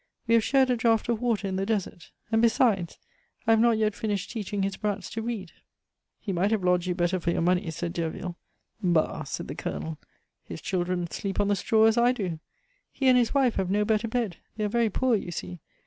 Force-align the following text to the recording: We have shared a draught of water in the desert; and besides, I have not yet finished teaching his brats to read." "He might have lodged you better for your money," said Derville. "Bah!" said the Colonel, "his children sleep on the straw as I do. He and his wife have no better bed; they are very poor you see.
We 0.25 0.33
have 0.33 0.43
shared 0.43 0.71
a 0.71 0.75
draught 0.75 1.09
of 1.09 1.21
water 1.21 1.47
in 1.47 1.57
the 1.57 1.65
desert; 1.67 2.09
and 2.31 2.41
besides, 2.41 2.97
I 3.45 3.51
have 3.51 3.59
not 3.59 3.77
yet 3.77 3.93
finished 3.93 4.31
teaching 4.31 4.63
his 4.63 4.75
brats 4.75 5.11
to 5.11 5.21
read." 5.21 5.51
"He 6.19 6.33
might 6.33 6.49
have 6.49 6.63
lodged 6.63 6.87
you 6.87 6.95
better 6.95 7.19
for 7.19 7.29
your 7.29 7.43
money," 7.43 7.69
said 7.69 7.93
Derville. 7.93 8.35
"Bah!" 8.81 9.25
said 9.25 9.47
the 9.47 9.53
Colonel, 9.53 9.99
"his 10.43 10.59
children 10.59 11.05
sleep 11.11 11.39
on 11.39 11.49
the 11.49 11.55
straw 11.55 11.85
as 11.85 11.99
I 11.99 12.13
do. 12.13 12.39
He 12.91 13.09
and 13.09 13.15
his 13.15 13.35
wife 13.35 13.57
have 13.57 13.69
no 13.69 13.85
better 13.85 14.07
bed; 14.07 14.37
they 14.57 14.63
are 14.63 14.67
very 14.69 14.89
poor 14.89 15.15
you 15.15 15.29
see. 15.29 15.59